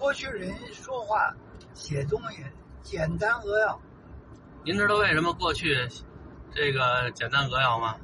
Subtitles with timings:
[0.00, 1.30] 过去人说话、
[1.74, 2.42] 写东西
[2.82, 3.78] 简单扼要。
[4.64, 5.76] 您知道为什么过去
[6.54, 7.96] 这个简单扼要吗？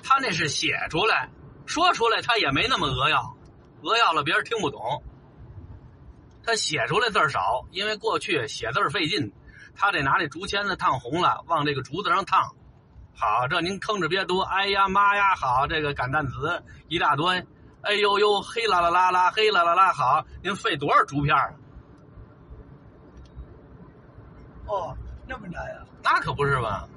[0.00, 1.28] 他那是写出来，
[1.66, 3.34] 说出来他也没那么扼要，
[3.82, 5.02] 扼要了别人听不懂。
[6.44, 9.32] 他写出来字儿少，因为过去写字儿费劲，
[9.74, 12.54] 他得拿那竹签子烫红了，往这个竹子上烫。
[13.16, 17.44] 好，这您吭着别读，哎呀妈呀，好，这个感叹词一大堆，
[17.82, 21.54] 哎呦呦，嘿啦啦啦啦，嘿啦啦啦，好，您费多少竹片儿？
[24.66, 24.96] 哦，
[25.26, 26.88] 那么难呀、那可不是吧？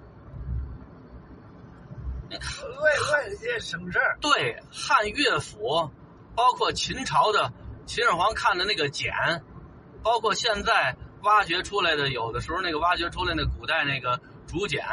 [2.30, 4.18] 为为了这省事儿。
[4.22, 5.90] 对，汉乐府，
[6.36, 7.52] 包括秦朝的
[7.86, 9.14] 秦始皇看的那个简，
[10.02, 14.86] 包括现在挖掘出来的，有的时候那个挖掘出来那古代那个竹简，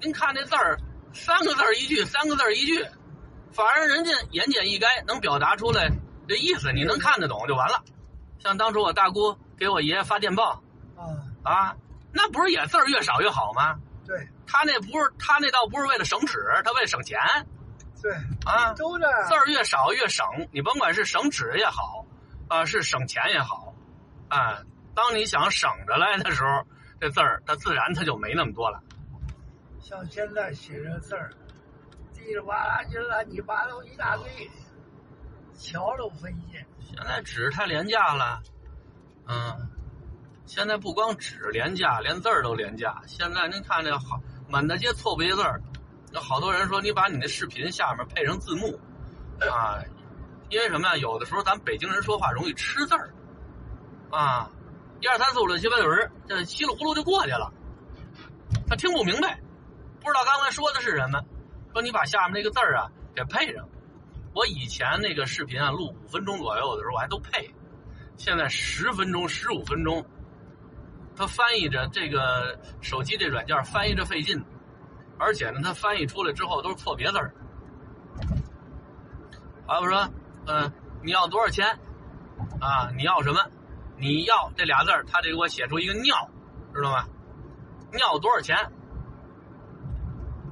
[0.00, 0.78] 您看这字儿，
[1.12, 2.84] 三个字儿一句，三个字儿一句，
[3.52, 5.90] 反而人家言简意赅，能表达出来
[6.28, 7.82] 这意思，你能看得懂就完了。
[8.38, 10.62] 像当初我大姑给我爷爷发电报
[10.96, 11.02] 啊，
[11.42, 11.76] 啊，
[12.12, 13.78] 那不是也字儿越少越好吗？
[14.06, 17.18] 对他那不是，他那倒不是为了省纸，他为了省钱
[18.00, 18.12] 对，
[18.46, 18.72] 啊。
[18.74, 19.06] 都这。
[19.24, 22.06] 字儿越少越省，你甭管是省纸也好，
[22.48, 23.74] 啊、是省钱也好，
[24.28, 24.62] 啊、
[24.94, 26.64] 当你想省着来的时候，
[27.00, 28.80] 这字儿它自然它就没那么多了。
[29.80, 31.30] 像现在写这字儿，
[32.18, 34.50] 叽里哇啦就乱七八糟一大堆，
[35.54, 36.64] 瞧都费劲。
[36.80, 38.40] 现在纸太廉价了，
[39.26, 39.68] 嗯，
[40.46, 43.00] 现在不光纸廉价，连字儿都廉价。
[43.06, 45.60] 现在您看这好满大街错别字儿，
[46.12, 48.80] 有好多人说你把你那视频下面配上字幕，
[49.40, 49.78] 啊，
[50.48, 50.96] 因为什么呀？
[50.96, 53.10] 有的时候咱北京人说话容易吃字儿，
[54.10, 54.50] 啊，
[55.00, 57.52] 一二三四五六七八九十，这稀里糊涂就过去了，
[58.66, 59.38] 他听不明白，
[60.00, 61.22] 不知道刚才说的是什么。
[61.72, 63.68] 说你把下面那个字儿啊给配上。
[64.34, 67.52] 我以前那个视频啊，录五分钟左右的时候，我还都配，
[68.16, 70.04] 现在十分钟、十五分钟，
[71.16, 74.44] 它翻译着这个手机这软件翻译着费劲，
[75.18, 77.34] 而且呢，它翻译出来之后都是错别字儿。
[79.66, 80.08] 啊，我说，
[80.46, 81.66] 嗯、你要多少钱？
[82.60, 83.40] 啊，你要什么？
[83.96, 86.14] 你要这俩字儿，他得给我写出一个尿，
[86.72, 87.04] 知道吗？
[87.92, 88.56] 尿多少钱？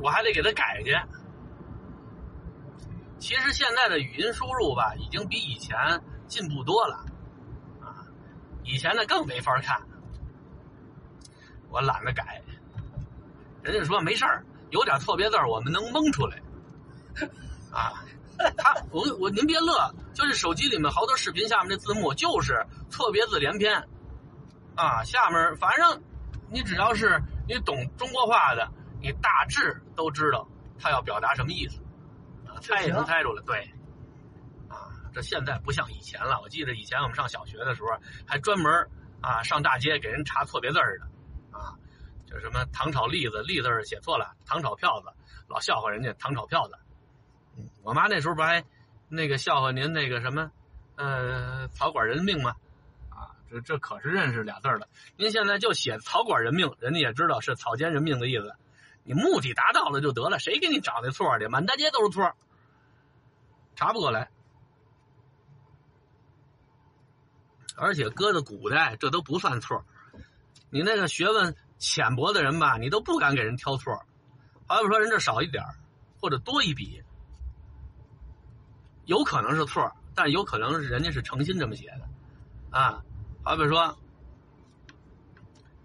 [0.01, 0.95] 我还得给他改去。
[3.19, 5.77] 其实现在的语音输入吧，已经比以前
[6.27, 6.97] 进步多了，
[7.81, 8.07] 啊，
[8.63, 9.81] 以前的更没法看，
[11.71, 12.43] 我懒得改。
[13.63, 16.41] 人家说没事儿，有点错别字我们能蒙出来，
[17.73, 18.05] 啊，
[18.57, 23.89] 他我我您别乐，就是手机里面好多视频下面的字幕就是错别字连篇，
[24.77, 26.01] 啊，下面反正
[26.49, 28.71] 你只要是你懂中国话的，
[29.01, 30.49] 你大致都知道
[30.79, 31.81] 他要表达什么意思。
[32.63, 33.71] 猜也能猜出来，对，
[34.69, 36.41] 啊，这现在不像以前了。
[36.41, 37.89] 我记得以前我们上小学的时候，
[38.27, 38.89] 还专门
[39.21, 41.05] 啊上大街给人查错别字儿的，
[41.51, 41.77] 啊，
[42.25, 45.09] 就什么糖炒栗子，栗字写错了，糖炒票子，
[45.49, 46.79] 老笑话人家糖炒票子。
[47.59, 48.65] 嗯，我妈那时候不还
[49.11, 50.51] 那个笑话您那个什么，
[50.97, 52.57] 呃，草管人命吗？
[53.11, 54.89] 啊，这这可是认识俩字儿的。
[55.19, 58.55] 您现在就写草管人命，人家也知道是草菅人命的意思。
[59.07, 61.47] 你目的达到了就得了，谁给你找那错去？
[61.47, 62.33] 满大街都是错。
[63.77, 64.31] 查不过来，
[67.77, 69.85] 而且搁在古代，这都不算错。
[70.71, 74.05] 你那个学问浅薄的人吧，你都不敢给人挑错。
[74.67, 75.63] 好比说人这少一点
[76.21, 77.05] 或者多一笔，
[79.05, 82.09] 有可能是错，但有可能是人家是诚心这么写的，
[82.77, 83.03] 啊。
[83.45, 83.97] 好比说，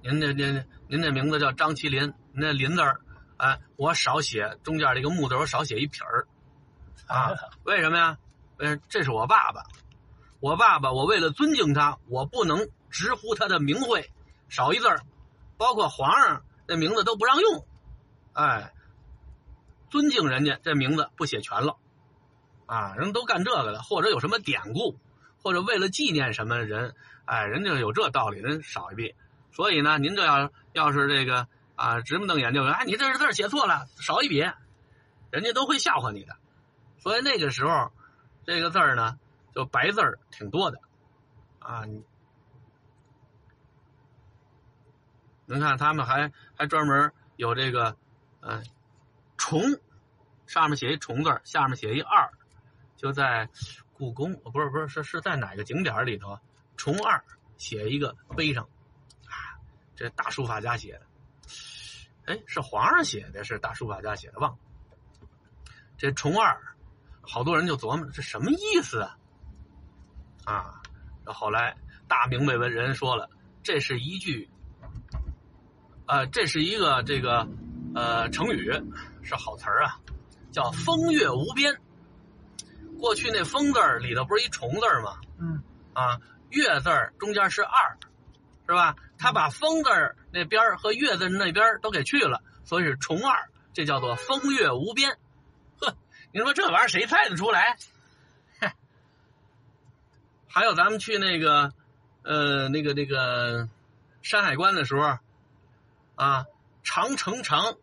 [0.01, 3.01] 您这您您这名字叫张麒麟，您那麟字儿，
[3.41, 6.27] 哎，我少写中间这个木字，我少写一撇儿。
[7.07, 8.19] 啊，为什么呀？
[8.59, 9.63] 嗯，这是我爸爸，
[10.39, 14.11] 我爸爸，我为了尊敬他，我不能直呼他的名讳，
[14.47, 15.01] 少一字儿，
[15.57, 17.65] 包括皇上这名字都不让用，
[18.33, 18.71] 哎，
[19.89, 21.77] 尊敬人家这名字不写全了，
[22.67, 24.99] 啊，人都干这个的，或者有什么典故，
[25.41, 26.93] 或者为了纪念什么人，
[27.25, 29.15] 哎，人家有这道理，人少一笔，
[29.51, 34.39] 所以呢，您这要要是这个啊直目瞪眼就哎，你这字写错了，少一笔，
[35.29, 36.35] 人家都会笑话你的。
[36.99, 37.91] 所以那个时候，
[38.45, 39.19] 这个字儿呢，
[39.55, 40.79] 就白字儿挺多的，
[41.59, 41.83] 啊，
[45.45, 47.97] 您看他们还还专门有这个，
[48.41, 48.63] 呃，
[49.37, 49.61] 虫，
[50.45, 52.31] 上面写一虫字下面写一二，
[52.95, 53.49] 就在
[53.93, 56.39] 故宫，不是不是是是在哪个景点里头，
[56.77, 57.23] 虫二
[57.57, 58.69] 写一个碑上，
[59.25, 59.57] 啊，
[59.95, 61.01] 这大书法家写的，
[62.25, 64.57] 哎，是皇上写的，是大书法家写的，忘了，
[65.97, 66.61] 这虫二。
[67.23, 69.17] 好多人就琢磨这什么意思啊？
[70.45, 70.81] 啊，
[71.25, 71.77] 后来
[72.07, 73.29] 大明白文人说了，
[73.61, 74.49] 这是一句，
[76.07, 77.47] 呃，这是一个这个
[77.93, 78.71] 呃成语，
[79.21, 79.99] 是好词儿啊，
[80.51, 81.79] 叫风月无边。
[82.99, 85.19] 过去那“风”字儿里头不是一虫字儿吗？
[85.39, 85.63] 嗯
[85.93, 86.19] 啊，
[86.49, 87.97] 月字儿中间是二，
[88.67, 88.95] 是吧？
[89.17, 95.17] 他把“风”字儿那边儿和“月”字那边儿都给去了，所以是重二，这叫做风月无边。
[95.79, 95.95] 呵，
[96.31, 97.77] 你说这玩意儿谁猜得出来？
[98.59, 98.75] 嗨，
[100.47, 101.73] 还有咱们去那个，
[102.23, 103.67] 呃，那个那个
[104.21, 105.17] 山海关的时候，
[106.15, 106.45] 啊，
[106.83, 107.75] 长城长，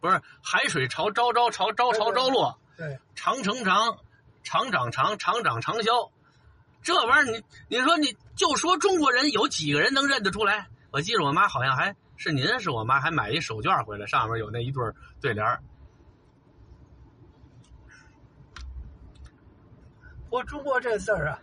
[0.00, 3.98] 不是海水潮朝朝潮朝潮朝落，对，长城长，
[4.42, 6.10] 长长长，长长长销，
[6.82, 10.68] 这玩意儿你你说你就说中国人有几个人能认得出来？
[10.94, 14.84] 我记得我妈好像还是您是我妈还买一手绢回来，上面有那一对
[15.20, 15.60] 对联儿
[20.30, 21.38] 我中国这字儿啊，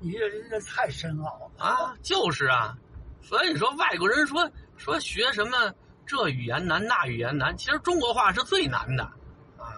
[0.00, 2.76] 你这人这太深奥了啊，就是啊，
[3.22, 5.72] 所以说外国人说说学什么
[6.04, 9.04] 这语言难那语言难，其实中国话是最难的
[9.56, 9.70] 啊。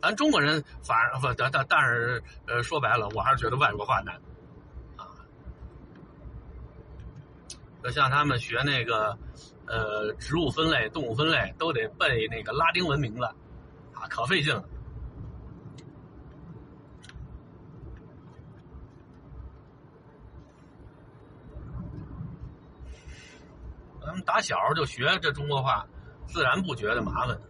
[0.00, 4.18] 咱中国人反而不但但但是呃说白了，我还是觉得外国话难
[7.82, 9.18] 就像他们学那个
[9.66, 14.64] 呃植物分类、动物分类，都得背那个拉丁文名字啊，可费劲了。
[24.04, 25.86] 咱们打小就学这中国话，
[26.26, 27.40] 自然不觉得麻烦。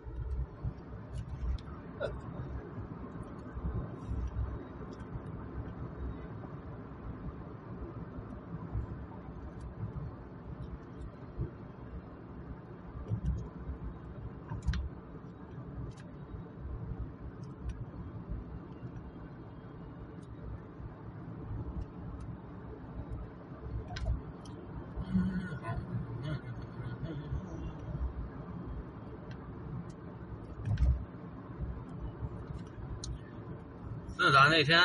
[34.22, 34.80] 自打那天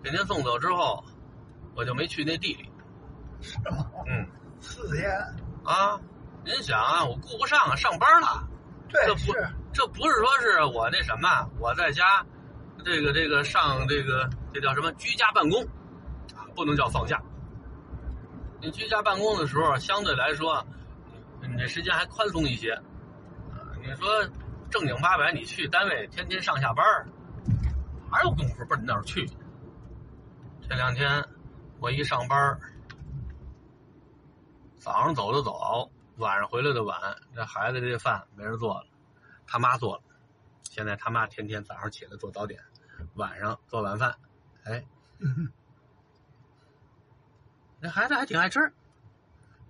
[0.00, 1.04] 给您送走之后，
[1.74, 2.70] 我就没去那地里。
[3.40, 3.90] 是吗？
[4.06, 4.24] 嗯
[4.60, 5.10] 四天，
[5.64, 5.98] 啊，
[6.44, 8.48] 您想啊，我顾不上啊，上班了。
[8.88, 11.28] 对这，不是这不是说是我那什么，
[11.58, 12.24] 我在家
[12.84, 15.60] 这个这个上这个这叫什么居家办公
[16.36, 17.20] 啊，不能叫放假。
[18.60, 20.64] 你居家办公的时候，相对来说，
[21.42, 22.70] 你这时间还宽松一些。
[22.70, 24.08] 啊，你说
[24.70, 27.08] 正经八百，你去单位天天上下班儿
[28.10, 29.28] 哪有功夫奔那儿去？
[30.68, 31.24] 这两天
[31.78, 32.58] 我一上班
[34.78, 36.98] 早上走的早，晚上回来的晚，
[37.34, 38.86] 这孩子这饭没人做了，
[39.46, 40.02] 他妈做了。
[40.64, 42.60] 现在他妈天天早上起来做早点，
[43.14, 44.16] 晚上做晚饭。
[44.64, 44.84] 哎，
[47.80, 48.72] 那孩子还挺爱吃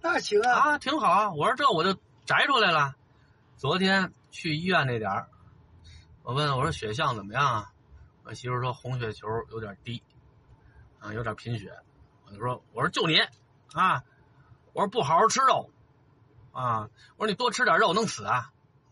[0.00, 1.30] 那行啊，啊，挺好啊。
[1.32, 2.94] 我说这我就摘出来了。
[3.56, 5.28] 昨天去医院那点儿，
[6.22, 7.72] 我问我说血象怎么样啊？
[8.26, 10.02] 我媳妇说红血球有点低，
[10.98, 11.72] 啊，有点贫血。
[12.26, 13.20] 我就说我说就你
[13.72, 14.02] 啊，
[14.72, 15.70] 我说不好好吃肉
[16.50, 18.50] 啊，我说你多吃点肉能死啊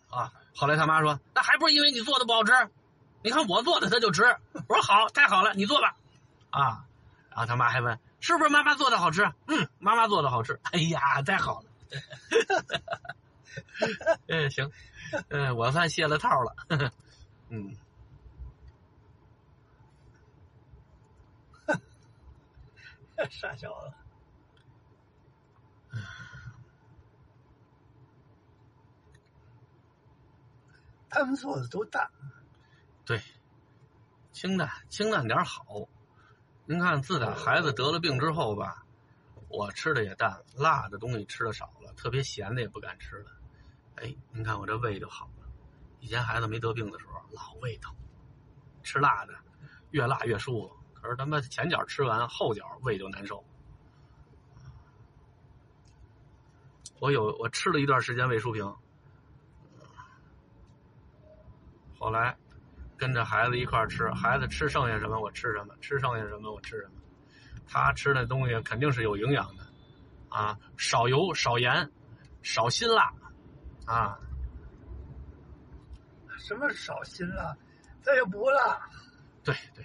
[0.09, 0.33] 啊。
[0.55, 2.53] 后来他妈说那还不是因为你做的不好吃，
[3.23, 4.23] 你看我做的他就吃。
[4.69, 5.97] 我说好，太好了，你做吧
[6.51, 6.87] 啊。
[7.31, 9.33] 然后他妈还问是不是妈妈做的好吃？
[9.49, 10.61] 嗯，妈妈做的好吃。
[10.71, 11.67] 哎呀，太好了。
[14.29, 14.71] 嗯， 行，
[15.29, 16.55] 嗯，我算卸了套了。
[17.51, 17.77] 嗯，
[23.31, 23.93] 傻小子。
[31.09, 32.11] 他们做的都淡，
[33.05, 33.23] 对，
[34.33, 35.65] 清淡清淡点好。
[36.67, 38.85] 您看，自打孩子得了病之后吧，
[39.49, 43.31] 我吃的也淡，辣的东西吃的少了，特别咸的也不敢吃了。
[43.95, 45.47] 哎，您看我这胃就好了。
[46.01, 47.95] 以前孩子没得病的时候老胃疼，
[48.83, 49.35] 吃辣的
[49.93, 53.45] 越辣越舒服，可是他妈前脚吃完，后脚胃就难受。
[56.99, 58.75] 我有我吃了一段时间胃舒平，
[61.99, 62.35] 后来
[62.97, 66.93] 跟着孩子一块儿吃，孩子吃剩下什么我吃什么，吃剩下什么我吃什么。
[67.69, 69.67] 他吃的东西肯定是有营养的，
[70.31, 71.93] 啊，少油少盐，
[72.41, 73.13] 少辛辣，
[73.85, 74.19] 啊，
[76.39, 77.55] 什么少辛辣，
[78.03, 78.89] 这也不辣。
[79.43, 79.85] 对对，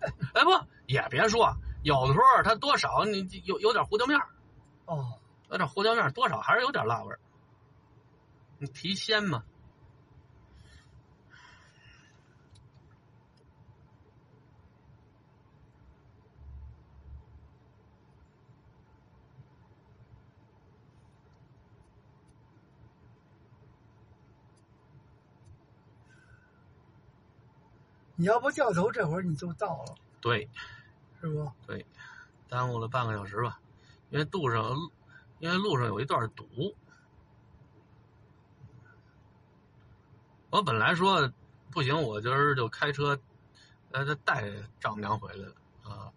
[0.34, 0.50] 哎不
[0.86, 4.26] 也别说，有的时候它多少你有有点胡椒面儿
[4.86, 5.18] 哦，
[5.50, 7.18] 有点胡椒面儿多少还是有点辣味儿，
[8.58, 9.44] 你提鲜嘛。
[28.20, 30.46] 你要不掉头，这会儿你就到了，对，
[31.22, 31.50] 是不？
[31.66, 31.86] 对
[32.50, 33.58] 耽误了半个小时吧，
[34.10, 34.76] 因为路上，
[35.38, 36.46] 因为路上有一段堵。
[40.50, 41.32] 我本来说
[41.70, 43.18] 不行，我今儿就开车，
[43.92, 46.12] 呃，带丈母娘回来了啊。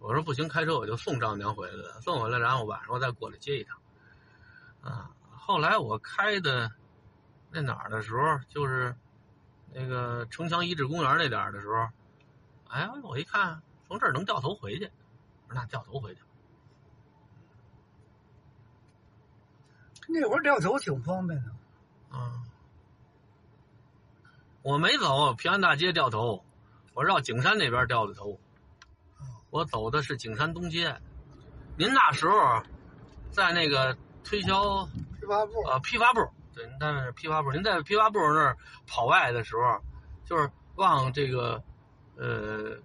[0.00, 3.78] 我说不行，开车我就送丈母娘回来了，送回来，然后晚上我再过来接一趟。
[4.82, 6.72] 啊，后来我开的
[7.52, 8.96] 那哪儿的时候，就是
[9.76, 11.88] 那个城墙遗址公园那点儿的时候，
[12.68, 14.84] 哎呀，我一看从这儿能掉头回去，
[15.48, 16.20] 我说那掉头回去。
[20.06, 21.50] 那会儿掉头挺方便的。
[22.16, 22.44] 啊，
[24.62, 26.44] 我没走平安大街掉头，
[26.92, 28.38] 我绕景山那边掉的头。
[29.50, 31.00] 我走的是景山东街。
[31.76, 32.62] 您那时候
[33.30, 36.20] 在那个推销批发部，呃批发部，
[36.54, 37.50] 对，您在那批发部。
[37.52, 38.56] 您在批发部那儿
[38.86, 39.80] 跑外的时候，
[40.24, 41.62] 就是往这个
[42.16, 42.76] 呃，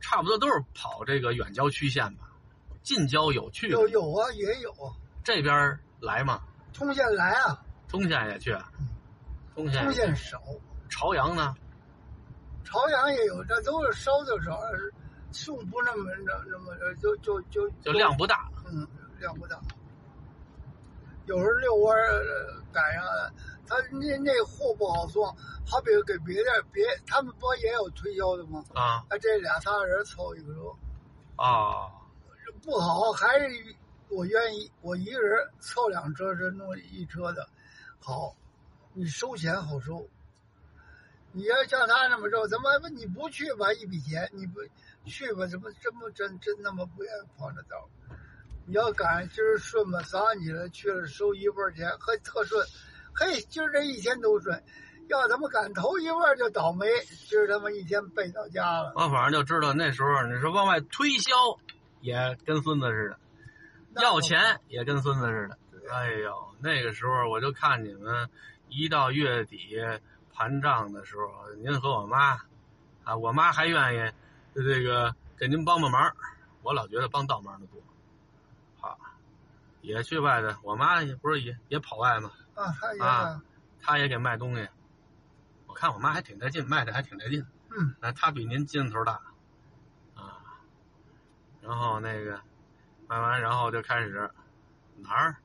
[0.00, 2.30] 差不多都是跑这个远郊区县吧，
[2.82, 4.96] 近郊有去有有啊，也有啊。
[5.22, 6.40] 这边来吗？
[6.72, 8.56] 通县来啊，通县也去，
[9.54, 10.40] 通县通县少，
[10.88, 11.54] 朝阳呢？
[12.64, 14.60] 朝阳也有，这都是烧的少，
[15.32, 18.86] 送不那么那那么就就就就量不大，嗯，
[19.18, 19.60] 量不大。
[21.28, 21.94] 有时候遛弯
[22.72, 23.04] 赶上，
[23.66, 25.26] 他那那货不好送，
[25.66, 28.64] 好比给别的别他们不也有推销的吗？
[28.74, 30.60] 啊，啊，这俩仨人凑一个车，
[31.36, 31.92] 啊，
[32.62, 33.46] 不好还是
[34.08, 37.46] 我愿意，我一个人凑两车是弄一车的，
[38.00, 38.34] 好，
[38.94, 40.08] 你收钱好收。
[41.32, 43.70] 你要像他那么收，怎么你不去吧？
[43.74, 44.60] 一笔钱你不
[45.04, 45.46] 去吧？
[45.46, 47.86] 怎么这么真真那么不愿意跑这道？
[48.68, 52.62] 你要赶今儿顺吧，早上起来去了收一份钱，嘿特顺，
[53.14, 54.62] 嘿今儿这一天都顺。
[55.08, 56.86] 要他妈赶头一份就倒霉，
[57.30, 58.92] 今儿他妈一天背到家了。
[58.94, 61.32] 我反正就知道那时候你说往外推销，
[62.02, 63.16] 也跟孙子似
[63.94, 65.58] 的，要钱也跟孙子似的。
[65.90, 68.28] 哎呦，那个时候我就看你们
[68.68, 69.78] 一到月底
[70.34, 72.38] 盘账的时候，您和我妈，
[73.02, 74.12] 啊，我妈还愿意
[74.54, 76.14] 这个给您帮帮忙，
[76.60, 77.82] 我老觉得帮倒忙的多。
[79.94, 82.30] 好，也去外头，我妈也不是也也跑外吗？
[82.54, 83.42] 啊，她也啊
[83.80, 84.68] 她也给卖东西。
[85.66, 87.46] 我看我妈还挺带劲，卖的还挺带劲。
[87.70, 89.20] 嗯，那她比您劲头大，
[90.14, 90.40] 啊，
[91.62, 92.40] 然后那个
[93.08, 94.30] 卖完，然后就开始
[94.96, 95.36] 哪儿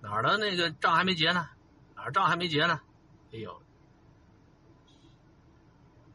[0.00, 1.48] 哪儿的那个账还没结呢，
[1.94, 2.80] 哪儿账还没结呢？
[3.32, 3.60] 哎呦，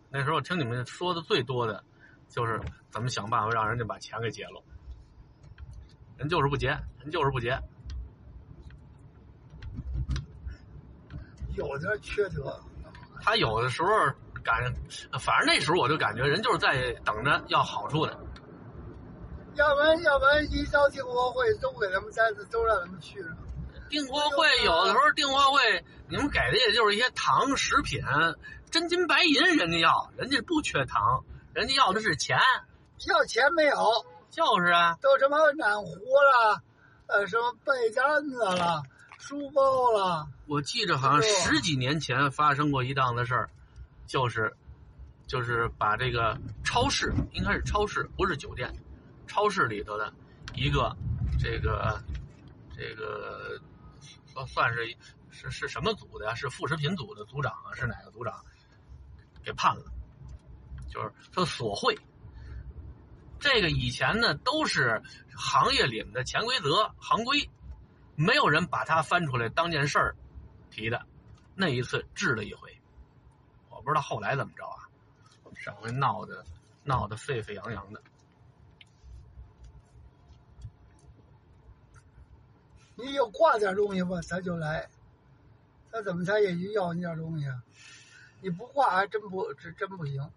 [0.09, 1.83] 那时候我听你们说的最多的，
[2.29, 4.63] 就是怎么想办法让人家把钱给结了，
[6.23, 6.67] 人就是不结，
[6.99, 7.59] 人就是不结。
[11.57, 12.57] 有的缺德，
[13.21, 13.89] 他有的时候
[14.41, 14.73] 感，
[15.19, 18.17] 反正那时候我就感觉人就是在等着要好处的。
[19.55, 23.35] 要不然要不然一招订货会都给他们在都让他们去了。
[23.89, 27.99] 订货会有的时候订货会，你们给的也就是一些糖食品，
[28.71, 32.39] 真金白银人家要，人家不缺糖，人家要的是钱。
[33.07, 33.75] 要钱没有，
[34.33, 36.63] 就是啊，都什么暖壶了，
[37.05, 38.81] 呃，什么被单子了，
[39.19, 43.49] 书包了，我记着好像十几年前发生过一档子事儿，
[44.07, 44.51] 就是，
[45.27, 48.73] 就是把这个超市，应该是超市，不是酒店，
[49.27, 50.11] 超市里头的
[50.55, 50.97] 一个
[51.39, 52.01] 这个
[52.75, 53.61] 这个
[54.25, 54.97] 算算是
[55.29, 56.33] 是是什么组的呀？
[56.33, 57.69] 是副食品组的组长啊？
[57.75, 58.33] 是哪个组长？
[59.43, 59.83] 给判了，
[60.89, 61.95] 就是他索贿。
[63.43, 65.03] 这个以前呢都是
[65.35, 67.49] 行业里面的潜规则、行规，
[68.15, 70.15] 没有人把它翻出来当件事儿
[70.71, 71.05] 提的。
[71.53, 72.79] 那一次治了一回，
[73.69, 74.87] 我不知道后来怎么着啊，
[75.59, 76.45] 上回闹得
[76.85, 78.01] 闹得沸沸扬扬的。
[82.95, 84.89] 你有挂点东西吧，他就来，
[85.91, 87.61] 他怎么他也就要你点东西啊？
[88.39, 90.31] 你不挂还真不这真不行。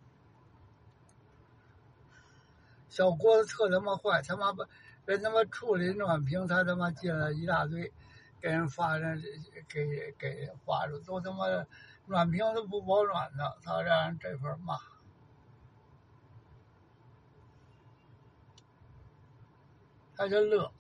[2.97, 4.65] 小郭子特他妈坏，他妈把
[5.05, 7.93] 人他妈处理暖瓶，他他妈进来一大堆，
[8.41, 9.23] 给人发人
[9.69, 11.45] 给给人发出，都他妈
[12.07, 14.79] 暖瓶都不保暖的，他让人这份骂。
[20.17, 20.73] 他就乐，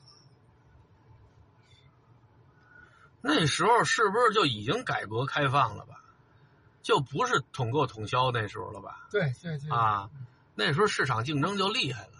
[3.20, 6.02] 那时候是不是就已经改革开放了吧？
[6.80, 9.06] 就不是统购统销那时候了吧？
[9.10, 10.08] 对对对，啊，
[10.58, 12.15] 那时候市场竞争就厉害了。